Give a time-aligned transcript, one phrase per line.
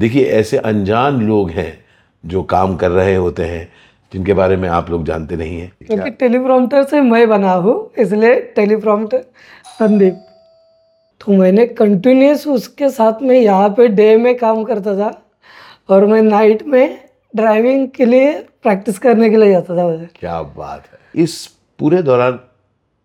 [0.00, 1.72] देखिए ऐसे अनजान लोग हैं
[2.24, 3.68] जो काम कर रहे होते हैं
[4.12, 8.40] जिनके बारे में आप लोग जानते नहीं हैं। क्योंकि टेलीप्रॉम्प्टर से मैं बना हूँ इसलिए
[8.56, 9.24] टेलीप्रॉम्प्टर
[9.78, 10.20] संदीप
[11.20, 15.12] तो मैंने कंटिन्यूस उसके साथ में यहाँ पे डे में काम करता था
[15.88, 16.98] और मैं नाइट में
[17.34, 18.32] ड्राइविंग के लिए
[18.62, 21.46] प्रैक्टिस करने के लिए जाता था। उधर क्या बात है। इस
[21.78, 22.38] पूरे दौरान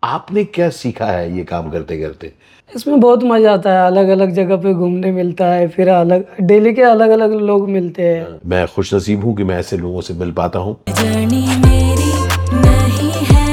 [0.02, 2.32] आपने क्या सीखा है ये काम करते करते?
[2.70, 6.72] इसमें बहुत मज़ा आता है अलग अलग जगह पे घूमने मिलता है फिर अलग डेली
[6.74, 10.14] के अलग अलग लोग मिलते हैं। मैं खुश नसीब हूँ कि मैं ऐसे लोगों से
[10.14, 12.12] मिल पाता हूँ। जर्नी मेरी
[12.56, 13.44] नहीं है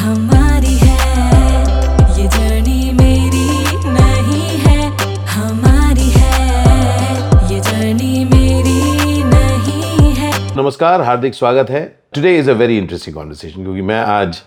[0.00, 0.98] हमारी है।
[2.18, 3.46] ये जर्नी मेरी
[3.88, 4.90] नहीं है
[5.30, 11.84] हमारी है। ये जर्नी मेरी नहीं है। नमस्कार हार्दिक स्वागत है।
[12.14, 14.42] Today is a very interesting conversation क्योंकि मैं आज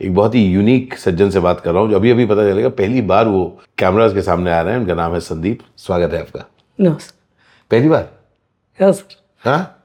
[0.00, 2.68] एक बहुत ही यूनिक सज्जन से बात कर रहा हूँ जो अभी अभी पता चलेगा
[2.68, 3.44] पहली बार वो
[3.78, 6.44] कैमराज के सामने आ रहे हैं उनका नाम है संदीप। स्वागत है आपका।
[6.78, 7.12] नमस्ते
[7.70, 8.08] पहली बार?
[8.78, 9.84] यस। सर हाँ?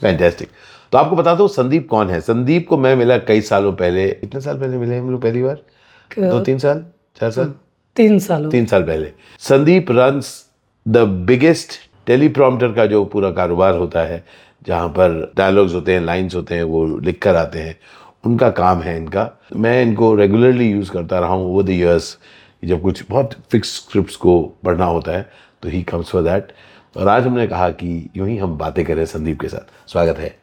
[0.00, 0.48] फैंटेस्टिक
[0.92, 2.20] तो आपको बताता हूँ संदीप कौन है?
[2.20, 5.62] संदीप को मैं मिला कई सालों पहले। कितने साल पहले मिले हम लोग पहली बार?
[6.10, 6.84] दो तीन साल?
[7.20, 7.54] चार साल?
[7.96, 10.44] तीन सालों। तीन साल पहले। Sandeep runs
[10.88, 11.72] the biggest
[12.06, 14.24] teleprompter का जो पूरा कारोबार होता है
[14.66, 17.78] जहाँ पर डायलॉग्स होते हैं लाइंस होते हैं वो लिख कर आते हैं।
[18.26, 22.16] उनका काम है इनका। मैं इनको रेगुलरली यूज़ करता रहा हूँ ओवर द ईयर्स
[22.64, 25.28] जब कुछ बहुत फिक्स स्क्रिप्ट्स को पढ़ना होता है
[25.62, 26.52] तो ही कम्स फॉर दैट
[26.96, 30.34] और आज हमने कहा कि यूँ ही हम बातें करें संदीप के साथ। स्वागत है।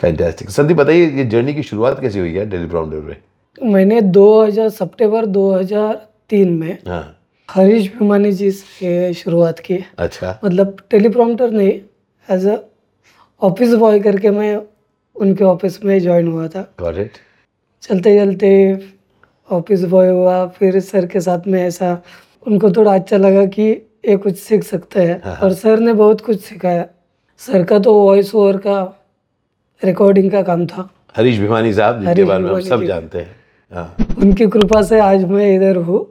[0.00, 3.16] फैंटास्टिक संदीप बताइए ये जर्नी की शुरुआत कैसे हुई है टेलीप्रॉम्प्टर में?
[3.62, 11.50] मैंने 2000 सितंबर 2003 में हाँ। हरीश भिमानी जी से शुरुआत की। अच्छा। मतलब टेलीप्रॉम्प्टर
[11.50, 11.72] नहीं
[12.28, 12.56] एज अ
[13.42, 14.56] ऑफ़िस बॉय करके मैं
[15.20, 16.62] उनके ऑफ़िस में ज्वाइन हुआ था।
[17.82, 18.50] चलते चलते
[19.50, 22.00] ऑफ़िस बॉय हुआ फिर सर के साथ में ऐसा
[22.46, 23.62] उनको थोड़ा अच्छा लगा कि
[24.08, 26.86] ये कुछ सीख सकते हैं। और सर ने बहुत कुछ सिखाया।
[27.40, 28.80] सर का तो वॉइस ओवर का
[29.82, 33.36] रिकॉर्डिंग का काम था। हरीश भिमानी साहब जिनके बारे में हम सब जानते हैं।
[33.72, 36.06] हाँ। उनकी कृपा से आज मैं इधर हूँ।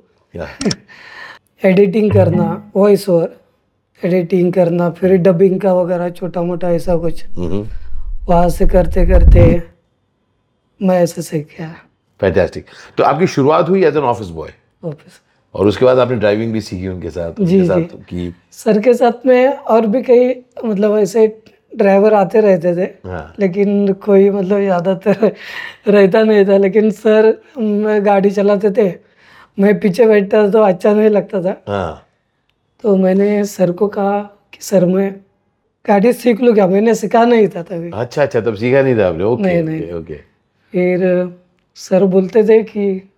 [1.65, 3.29] एडिटिंग करना वॉइस ओवर
[4.03, 7.65] एडिटिंग करना फिर डबिंग का वगैरह छोटा मोटा ऐसा कुछ। हम्म।
[8.25, 9.41] वहाँ से करते करते
[10.79, 11.73] मैं ऐसे सीख गया।
[12.21, 12.65] फैंटास्टिक
[12.97, 14.49] तो आपकी शुरुआत हुई as an office boy
[14.83, 15.19] office
[15.55, 18.79] और उसके बाद आपने ड्राइविंग भी सीखी उनके साथ जी, उनके जी। साथ की। सर
[18.81, 20.29] के साथ में और भी कई
[20.65, 21.27] मतलब ऐसे
[21.73, 25.31] ड्राइवर आते रहते थे हाँ। लेकिन कोई मतलब ज़्यादातर
[25.87, 28.93] रहता नहीं था। लेकिन सर मैं गाड़ी चलाते थे
[29.57, 32.01] मैं पीछे बैठता था तो अच्छा नहीं लगता था। हाँ।
[32.83, 34.19] तो मैंने सर को कहा
[34.53, 35.13] कि सर मैं
[35.85, 36.67] गाड़ी सीख लो क्या?
[36.67, 39.23] मैंने सिखा नहीं था तभी। अच्छा अच्छा तब सीखा नहीं था आपने?
[39.23, 40.15] ओके नहीं, ओके नहीं। ओके
[40.73, 41.33] फिर
[41.77, 43.09] सर बोलते थे कि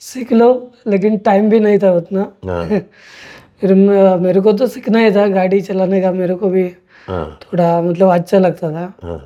[0.00, 0.48] सीख लो
[0.86, 2.66] लेकिन टाइम भी नहीं था उतना। हाँ।
[3.60, 6.64] फिर मेरे को तो सीखना ही था गाड़ी चलाने का मेरे को भी
[7.06, 9.18] हाँ। थोड़ा मतलब अच्छा लगता था। हाँ।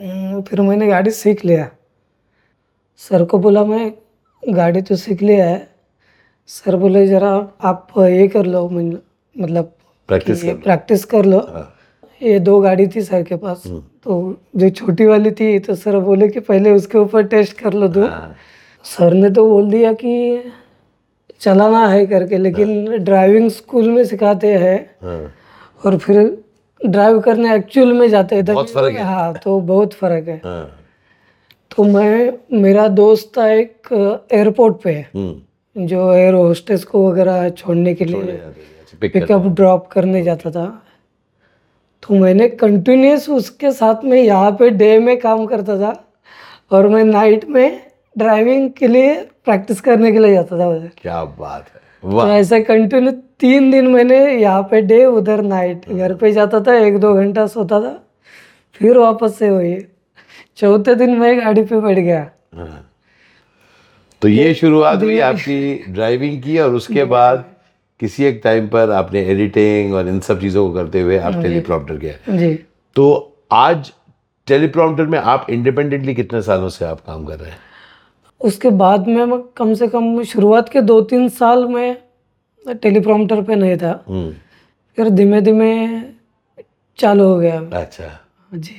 [0.00, 1.70] हम्म, फिर मैंने गाड़ी सीख लिया।
[2.96, 3.92] सर को बोला मैं
[4.42, 5.68] गाड़ी तो सीख लिया है।
[6.46, 7.30] सर बोले जरा
[7.60, 9.72] आप ये कर लो मतलब
[10.08, 11.73] प्रैक्टिस कर प्रैक्टिस कर लो। हाँ।
[12.20, 16.28] ये दो गाड़ी थी सर के पास। तो जो छोटी वाली थी तो सर बोले
[16.28, 18.34] कि पहले उसके ऊपर टेस्ट कर लो दो। हाँ।
[18.84, 20.52] सर ने तो बोल दिया कि
[21.40, 25.32] चलाना है करके लेकिन ड्राइविंग स्कूल में सिखाते हैं। हाँ।
[25.84, 26.18] और फिर
[26.80, 30.70] ड्राइव करने एक्चुअल में जाते हैं बहुत फ़र्क है। हाँ तो बहुत फ़र्क है। हाँ।
[31.76, 37.94] तो मैं मेरा दोस्त था एक एयरपोर्ट पे। हम्म। जो एयर होस्टेस को वगैरह छोड़ने
[37.94, 38.38] के लिए
[39.00, 40.66] पिकअप ड्रॉप करने जाता था।
[42.04, 45.92] तो मैंने कंटिन्यूस उसके साथ में यहाँ पे डे में काम करता था
[46.72, 47.80] और मैं नाइट में
[48.18, 52.60] ड्राइविंग के लिए प्रैक्टिस करने के लिए जाता था उधर। क्या बात है। तो ऐसे
[52.62, 53.10] कंटिन्यू
[53.40, 57.46] तीन दिन मैंने यहाँ पे डे उधर नाइट घर पे जाता था एक दो घंटा
[57.46, 57.98] सोता था
[58.80, 59.76] फिर वापस से वही।
[60.56, 62.20] चौथे दिन मैं गाड़ी पे बैठ गया।
[62.54, 62.90] हाँ।
[64.22, 67.44] तो ये शुरुआत हुई आपकी ड्राइविंग की और उसके बाद
[68.00, 71.96] किसी एक टाइम पर आपने एडिटिंग और इन सब चीज़ों को करते हुए आप टेलीप्रॉम्प्टर
[72.36, 72.54] जी।
[72.94, 73.92] तो आज
[74.46, 77.58] टेलीप्रॉम्प्टर में आप इंडिपेंडेंटली कितने सालों से आप काम कर रहे हैं?
[78.40, 81.96] उसके बाद में मैं कम से कम शुरुआत के दो तीन साल में
[82.68, 84.34] टेलीप्रॉम्प्टर पे नहीं था। हम्म।
[84.96, 86.00] फिर धीमे धीमे
[86.98, 88.20] चालू हो गया। अच्छा।
[88.54, 88.74] जी।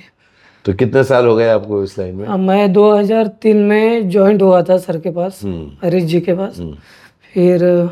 [0.65, 2.27] तो कितने साल हो गए आपको इस लाइन में?
[2.27, 6.75] मैं 2003 में ज्वाइंट हुआ था सर के पास हम्म। हरीश जी के पास। हम्म,
[7.33, 7.89] फिर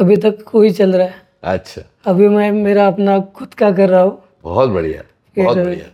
[0.00, 1.14] अभी तक कोई चल रहा है।
[1.44, 5.02] अच्छा। अभी मैं मेरा अपना खुद का कर रहा हूँ। बहुत बढ़िया
[5.36, 5.86] बहुत बढ़िया।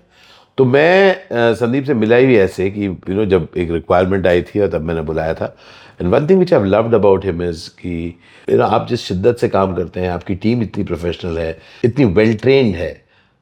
[0.59, 4.61] तो मैं संदीप से मिला ही ऐसे कि यू नो जब एक रिक्वायरमेंट आई थी
[4.61, 5.55] और तब मैंने बुलाया था।
[6.01, 8.15] And one thing which I loved about him is कि
[8.49, 12.05] you know, आप जिस शिद्दत से काम करते हैं आपकी टीम इतनी प्रोफेशनल है इतनी
[12.05, 12.93] वेल ट्रेंड है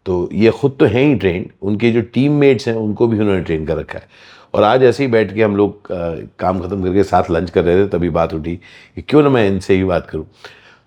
[0.07, 3.41] तो ये खुद तो हैं ही ट्रेंड उनके जो टीम मेट्स हैं उनको भी उन्होंने
[3.41, 4.07] ट्रेन कर रखा है।
[4.55, 5.89] और आज ऐसे ही बैठ के हम लोग
[6.39, 8.55] काम खत्म करके साथ लंच कर रहे थे तभी बात उठी
[8.97, 10.27] कि क्यों ना मैं इनसे ही बात करूँ।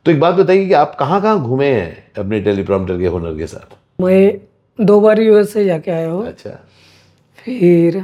[0.06, 3.48] तो एक बात बताइए कि आप कहाँ कहाँ घूमे हैं अपने टेलीप्रॉम्प्टर के हुनर के
[3.48, 3.76] साथ?
[4.02, 4.38] मैं
[4.80, 6.50] दो बार यूएसए जाके आया हूँ। अच्छा।
[7.40, 8.04] फिर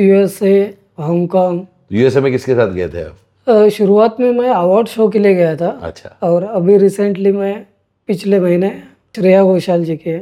[0.00, 0.62] यूएसए
[1.00, 1.60] हांगकांग
[1.92, 3.68] यूएसए में किसके साथ गए थे आप?
[3.72, 7.54] शुरुआत में मैं अवार्ड शो के लिए गया था। अच्छा। और अभी रिसेंटली मैं
[8.08, 8.70] पिछले महीने
[9.16, 10.16] श्रेया घोषाल जी के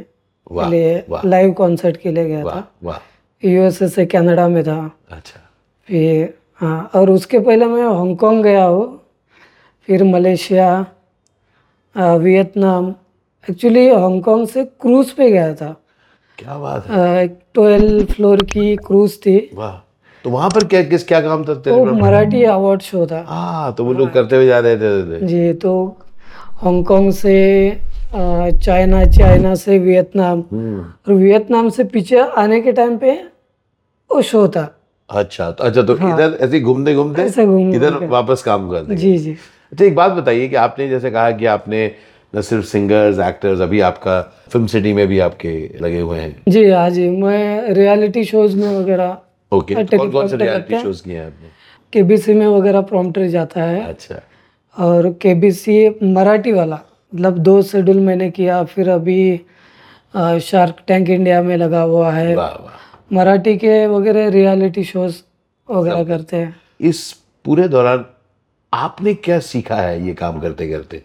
[0.69, 2.97] लिए लाइव कॉन्सर्ट के लिए गया था। वाह।
[3.43, 4.79] यूएसए से कनाडा में था।
[5.11, 5.39] अच्छा।
[5.87, 8.99] फिर हाँ और उसके पहले मैं हांगकांग गया हूँ
[9.87, 10.69] फिर Malaysia
[11.95, 12.93] Vietnam.
[13.47, 15.75] Actually Hong Kong से क्रूज़ पे गया था।
[16.39, 19.73] क्या बात है। ट्वेल्व फ्लोर की क्रूज़ थी। वाह।
[20.25, 21.51] तो वहाँ पर क्या किस क्या काम था?
[21.51, 25.25] वो तेरे मराठी अवार्ड शो था। हाँ तो वो लोग करते हुए जा रहे थे
[25.27, 25.73] जी तो
[26.61, 27.37] हांगकांग से
[28.13, 33.11] चाइना चाइना से वियतनाम। हम्म। और वियतनाम से पीछे आने के टाइम पे
[34.11, 34.67] वो शो था।
[35.09, 37.23] अच्छा तो अच्छा तो हाँ, इधर ऐसे घूमते घूमते
[37.77, 39.31] इधर वापस काम करते जी जी।
[39.71, 41.91] अच्छा एक बात बताइए कि आपने जैसे कहा कि आपने
[42.33, 46.69] न सिर्फ़ सिंगर्स एक्टर्स अभी आपका फ़िल्म सिटी में भी आपके लगे हुए हैं। जी
[46.69, 49.17] हाँ जी। मैं रियलिटी शोज़ में वगैरह
[49.51, 51.49] ओके तो कौन कौन से रियलिटी शोज़ किए हैं आपने?
[51.93, 54.21] केबीसी में वगैरह प्रॉम्प्टर जाता है। अच्छा।
[54.75, 55.77] और केबीसी
[56.13, 56.79] मराठी वाला
[57.13, 59.21] मतलब दो शेड्यूल मैंने किया फिर अभी
[60.41, 62.79] शार्क टैंक इंडिया में लगा हुआ है। वाह वाह।
[63.11, 65.15] मराठी के वगैरह रियलिटी शोज़
[65.69, 67.11] वगैरह करते हैं। इस
[67.45, 68.05] पूरे दौरान
[68.73, 71.01] आपने क्या सीखा है ये काम करते करते?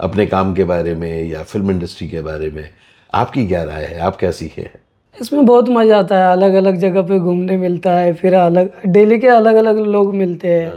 [0.00, 2.68] अपने काम के बारे में या फ़िल्म इंडस्ट्री के बारे में?
[3.12, 3.98] आपकी क्या राय है?
[3.98, 4.80] आप क्या सीखे हैं?
[5.16, 9.18] इसमें बहुत मज़ा आता है। अलग अलग जगह पे घूमने मिलता है फिर अलग डेली
[9.18, 10.72] के अलग अलग लोग मिलते हैं।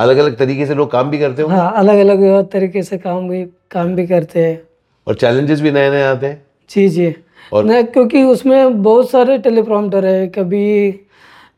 [0.00, 3.28] अलग अलग तरीके से लोग काम भी करते हो हाँ अलग अलग तरीके से काम
[3.28, 4.60] भी काम भी करते हैं।
[5.06, 6.42] और चैलेंजेस भी नए नए आते हैं?
[6.70, 7.14] जी जी।
[7.52, 10.92] और- नहीं क्योंकि उसमें बहुत सारे टेलीप्रॉम्प्टर है कभी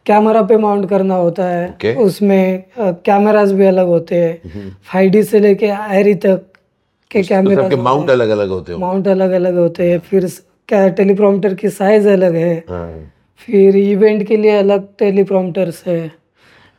[0.06, 1.96] कैमरा पे माउंट करना होता है Okay.
[1.96, 6.43] उसमें कैमरास भी अलग होते हैं फाइव से लेके आयरी तक
[7.11, 10.26] के तो कैमरा सबके माउंट अलग अलग होते हो माउंट अलग अलग होते हैं फिर
[10.69, 13.12] क्या टेलीप्रॉम्प्टर की साइज़ अलग है हाँ।
[13.49, 16.12] फिर इवेंट के लिए अलग टेलीप्रॉम्प्टर्स है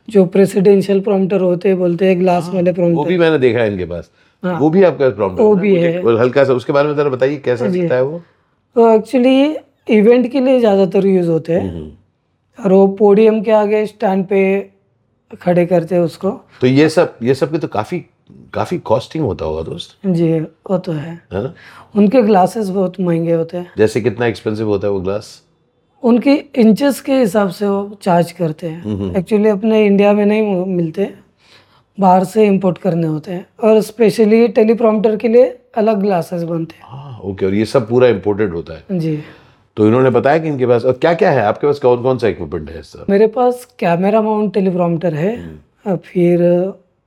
[0.08, 3.72] जो प्रेसिडेंशियल प्रॉम्प्टर होते हैं बोलते हैं ग्लास वाले प्रॉम्प्टर वो भी मैंने देखा है
[3.72, 4.10] इनके पास।
[4.42, 7.36] हाँ। वो भी आपका प्रॉम्प्ट वो भी है। हल्का सा उसके बारे में जरा बताइए
[7.36, 8.22] कैसा दिखता है वो?
[8.76, 9.56] तो एक्चुअली
[9.88, 14.40] इवेंट के लिए ज़्यादातर यूज़ होते हैं। हम्म। और वो पोडियम के आगे स्टैंड पे
[15.40, 16.30] खड़े करते हैं उसको।
[16.60, 17.98] तो ये सब ये सब की तो काफ़ी
[18.54, 21.54] काफ़ी कॉस्टिंग होता होगा दोस्त। जी वो तो है। है?
[21.96, 25.42] उनके ग्लासेस बहुत महँगे होते हैं। जैसे कितना एक्सपेंसिव होता है वो ग्लास
[26.02, 31.12] उनके इंचेस के हिसाब से वो चार्ज करते हैं। एक्चुअली अपने इंडिया में नहीं मिलते।
[31.98, 35.46] बाहर से इंपोर्ट करने होते हैं और स्पेशली टेलीप्रॉम्प्टर के लिए
[35.76, 39.18] अलग ग्लासेस बनते हाँ। ओके और ये सब पूरा इम्पोर्टेड होता है। जी।
[39.76, 41.42] तो इन्होंने बताया कि इनके पास और क्या क्या है?
[41.42, 46.40] आपके पास कौन कौन सा इक्विपमेंट है सर मेरे पास कैमरा माउंट टेलीप्रॉम्प्टर है फिर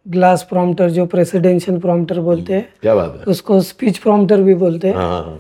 [0.05, 4.87] ग्लास प्रॉम्प्टर जो प्रेसिडेंशियल प्रॉम्प्टर बोलते हैं क्या बात है। उसको स्पीच प्रॉम्प्टर भी बोलते
[4.87, 5.39] हैं। हाँ हाँ हाँ।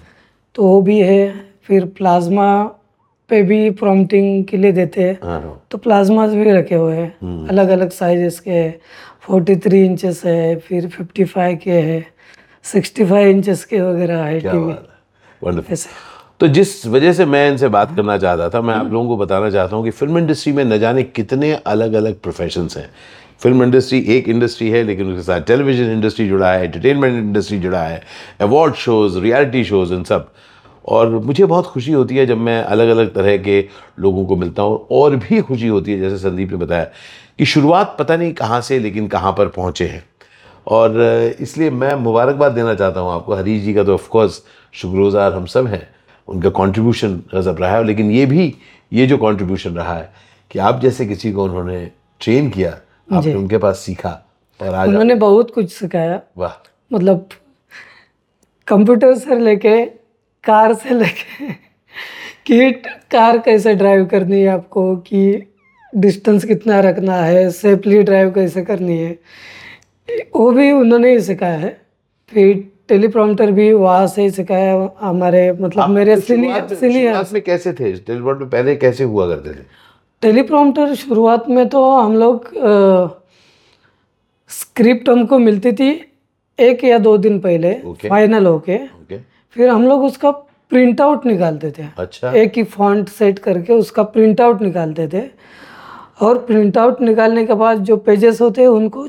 [0.55, 1.33] तो वो भी है
[1.67, 2.49] फिर प्लाज्मा
[3.29, 7.47] पे भी प्रॉम्प्टिंग के लिए देते हैं। हाँ हाँ। तो प्लाज्मा भी रखे हुए हैं
[7.47, 8.67] अलग अलग साइजेस के
[9.29, 12.05] फोर्टी थ्री इंचेस है फिर फिफ्टी फाइव के है
[12.65, 15.75] सिक्सटी फाइव इंचेस के वगैरह है टीवी
[16.39, 19.49] तो जिस वजह से मैं इनसे बात करना चाहता था मैं आप लोगों को बताना
[19.51, 22.89] चाहता हूँ कि फ़िल्म इंडस्ट्री में न जाने कितने अलग अलग प्रोफेशंस हैं।
[23.43, 27.83] फ़िल्म इंडस्ट्री एक इंडस्ट्री है लेकिन उसके साथ टेलीविज़न इंडस्ट्री जुड़ा है एंटरटेनमेंट इंडस्ट्री जुड़ा
[27.83, 28.01] है
[28.41, 30.31] अवार्ड शोज़ रियलिटी शोज़ इन सब।
[30.85, 33.61] और मुझे बहुत खुशी होती है जब मैं अलग अलग तरह के
[33.99, 36.87] लोगों को मिलता हूँ और भी खुशी होती है जैसे संदीप ने बताया।
[37.39, 40.03] कि शुरुआत पता नहीं कहाँ से लेकिन कहाँ पर पहुँचे हैं।
[40.67, 41.01] और
[41.39, 44.41] इसलिए मैं मुबारकबाद देना चाहता हूँ आपको। हरीश जी का तो ऑफकोर्स
[44.73, 45.87] शुक्रगुजार हम सब हैं
[46.27, 48.55] उनका कंट्रीब्यूशन गजब रहा है। लेकिन ये भी
[48.93, 50.13] ये जो कंट्रीब्यूशन रहा है
[50.51, 51.91] कि आप जैसे किसी को उन्होंने
[52.21, 52.69] ट्रेन किया
[53.13, 54.25] आपने उनके पास सीखा
[54.61, 57.29] और आज उन्होंने बहुत कुछ सिखाया। वाह। मतलब
[58.67, 59.85] कंप्यूटर से लेके
[60.43, 61.51] कार से लेके
[62.45, 62.71] कि
[63.11, 65.48] कार कैसे ड्राइव करनी है आपको कि
[65.95, 69.19] डिस्टेंस कितना रखना है सेफली ड्राइव कैसे करनी है
[70.35, 71.81] वो भी उन्होंने ही सिखाया है।
[72.29, 77.73] फिर टेलीप्रॉम्प्टर भी वहाँ से ही सिखाया हमारे मतलब मेरे सीनियर में- सीनियर में कैसे
[77.73, 77.93] थे?
[77.93, 79.63] में पहले कैसे हुआ करते थे?
[80.21, 82.49] टेलीप्रॉम्प्टर शुरुआत में तो हम लोग
[84.49, 86.11] स्क्रिप्ट हमको मिलती थी
[86.59, 88.09] एक या दो दिन पहले Okay.
[88.09, 88.77] फाइनल होके।
[89.51, 90.31] फिर हम लोग उसका
[90.69, 95.49] प्रिंट आउट निकालते थे। अच्छा। एक ही फॉन्ट सेट करके उसका प्रिंट आउट निकालते थे।
[96.19, 99.07] और प्रिंट आउट निकालने के बाद जो पेजेस होते हैं उनको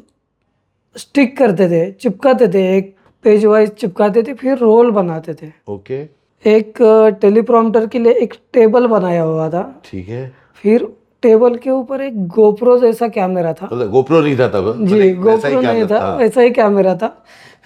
[0.96, 5.98] स्टिक करते थे चिपकाते थे एक पेज वाइज चिपकाते थे फिर रोल बनाते थे। ओके
[6.44, 6.78] एक
[7.20, 10.86] टेलीप्रॉम्प्टर के लिए एक टेबल बनाया हुआ था। ठीक है। फिर
[11.22, 15.22] टेबल के ऊपर एक गोप्रो जैसा कैमरा था। मतलब गोप्रो नहीं था तब जी मतलब
[15.22, 17.08] गोप्रो नहीं कैमरा था। वैसा ही कैमरा था।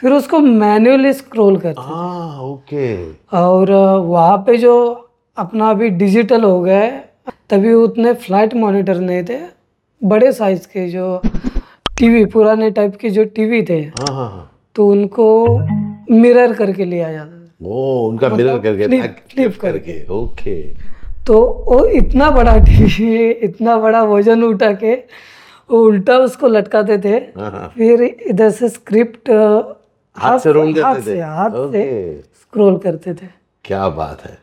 [0.03, 3.73] फिर उसको मैन्युअली स्क्रॉल करते हाँ ओके और
[4.07, 4.75] वहाँ पे जो
[5.37, 7.14] अपना अभी डिजिटल हो गया है
[7.51, 9.39] तभी उतने फ़्लाइट मॉनिटर नहीं थे
[10.03, 11.21] बड़े साइज़ के जो
[11.99, 15.27] टीवी पुराने टाइप के जो टीवी थे हाँ हाँ हाँ। तो उनको
[16.11, 20.61] मिरर करके लिया जाता था। ओ उनका मिरर करके flip flip करके ओके।
[21.27, 24.95] तो वो इतना बड़ा टीवी इतना बड़ा वज़न उठा के
[25.71, 29.31] वो उल्टा उसको लटकाते थे हाँ हाँ। फिर इधर से स्क्रिप्ट
[30.17, 31.21] हाथ से रोल करते थे?
[31.21, 33.27] हाथ से स्क्रॉल करते थे।
[33.65, 34.39] क्या बात है।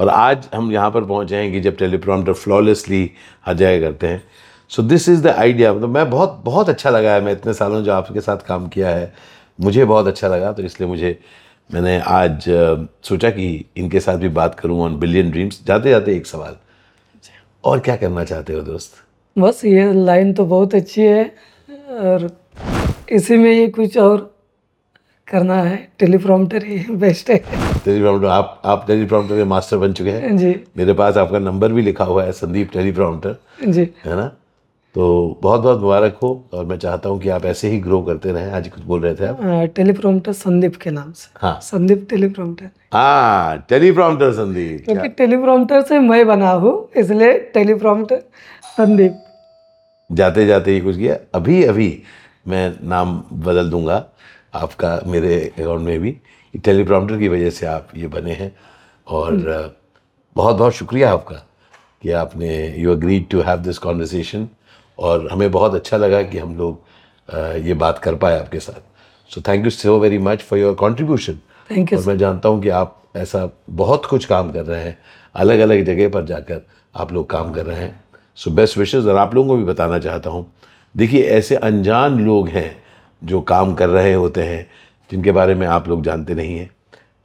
[0.00, 3.10] और आज हम यहाँ पर पहुँचे कि जब टेलीप्रॉम्प्टर फ्लॉलेसली
[3.46, 4.22] आ जगह करते हैं।
[4.70, 7.82] So this is the idea मतलब मैं बहुत बहुत अच्छा लगा है, मैं इतने सालों
[7.84, 9.12] जो आपके साथ काम किया है,
[9.58, 11.18] मुझे बहुत अच्छा लगा तो इसलिए मुझे,
[11.70, 12.44] मैंने आज
[13.04, 16.56] सोचा कि इनके साथ भी बात करूँ ऑन बिलियन ड्रीम्स जाते जाते एक सवाल।
[17.64, 18.92] और क्या करना चाहते हो दोस्त?
[19.36, 21.24] बस ये लाइन तो बहुत अच्छी है,
[21.68, 22.30] और
[23.12, 24.18] इसी में ये कुछ और
[25.28, 30.36] करना है टेलीप्रॉम्प्टर ही बेस्ट है। टेलीप्रॉम्प्टर आप आप टेलीप्रॉम्प्टर के मास्टर बन चुके हैं।
[30.36, 34.26] जी। मेरे पास आपका नंबर भी लिखा हुआ है संदीप टेलीप्रॉम्प्टर। जी। है ना?
[34.94, 38.32] तो बहुत बहुत मुबारक हो और मैं चाहता हूँ कि आप ऐसे ही ग्रो करते
[38.32, 39.40] रहें। आज कुछ बोल रहे थे आप?
[39.76, 46.26] टेलीप्रॉम्प्टर संदीप के नाम से। हाँ। संदीप टेलीप्रॉम्प्टर। हाँ टेलीप्रॉम्प्टर संदीप क्योंकि टेलीप्रॉम्प्टर से मैं
[46.26, 48.22] बना हूँ इसलिए टेलीप्रॉम्प्टर
[48.76, 49.22] संदीप।
[50.10, 52.02] जाते जाते ही कुछ किया। अभी अभी
[52.48, 54.04] मैं नाम बदल दूँगा
[54.54, 56.16] आपका मेरे अकाउंट में भी।
[56.54, 58.52] टेलीप्रॉम्प्टर की वजह से आप ये बने हैं।
[59.06, 59.34] और
[60.36, 61.36] बहुत बहुत शुक्रिया आपका
[62.02, 64.48] कि आपने you agreed to have this conversation
[64.98, 68.80] और हमें बहुत अच्छा लगा कि हम लोग ये बात कर पाए आपके साथ।
[69.30, 71.38] So thank you so very much for your contribution
[71.70, 74.98] thank you मैं जानता हूँ कि आप ऐसा बहुत कुछ काम कर रहे हैं
[75.34, 78.00] अलग अलग जगह पर जाकर आप लोग काम कर रहे हैं।
[78.38, 80.46] सो बेस्ट विशेज़ और आप लोगों को भी बताना चाहता हूँ।
[80.94, 82.82] देखिए ऐसे अनजान लोग हैं
[83.22, 84.66] जो काम कर रहे होते हैं
[85.10, 86.70] जिनके बारे में आप लोग जानते नहीं हैं।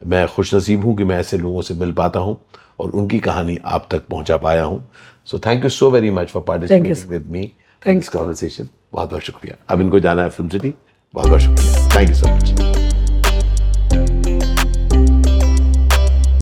[0.01, 2.37] मैं खुश नसीब हूँ कि मैं ऐसे लोगों से मिल पाता हूँ
[2.79, 4.83] और उनकी कहानी आप तक पहुँचा पाया हूँ।
[5.25, 7.51] So thank you so very much for participating with me
[7.81, 10.73] thanks conversation बहुत बहुत शुक्रिया। अब इनको जाना है फ़िल्म सिटी
[11.13, 12.74] बहुत बहुत शुक्रिया। Thank you so much